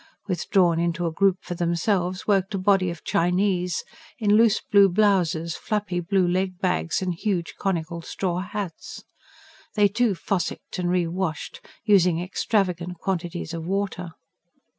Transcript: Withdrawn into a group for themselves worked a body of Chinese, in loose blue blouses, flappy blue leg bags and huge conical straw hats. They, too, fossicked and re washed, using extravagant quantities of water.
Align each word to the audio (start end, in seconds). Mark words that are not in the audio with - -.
Withdrawn 0.27 0.79
into 0.79 1.05
a 1.05 1.11
group 1.11 1.37
for 1.41 1.53
themselves 1.53 2.25
worked 2.27 2.55
a 2.55 2.57
body 2.57 2.89
of 2.89 3.03
Chinese, 3.03 3.83
in 4.17 4.33
loose 4.35 4.59
blue 4.59 4.89
blouses, 4.89 5.55
flappy 5.55 5.99
blue 5.99 6.27
leg 6.27 6.57
bags 6.59 7.03
and 7.03 7.13
huge 7.13 7.53
conical 7.59 8.01
straw 8.01 8.39
hats. 8.39 9.03
They, 9.75 9.87
too, 9.87 10.15
fossicked 10.15 10.79
and 10.79 10.89
re 10.89 11.05
washed, 11.05 11.63
using 11.83 12.19
extravagant 12.19 12.97
quantities 12.97 13.53
of 13.53 13.67
water. 13.67 14.13